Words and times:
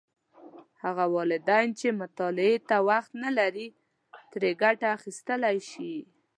هغه 0.83 1.05
والدین 1.15 1.67
چې 1.79 1.97
مطالعې 2.01 2.55
ته 2.69 2.75
وخت 2.89 3.11
نه 3.23 3.29
لري، 3.39 3.67
ترې 4.31 4.51
ګټه 4.61 4.87
اخیستلی 4.97 5.57
شي. 5.69 5.95